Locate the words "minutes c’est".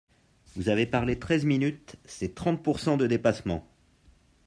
1.45-2.33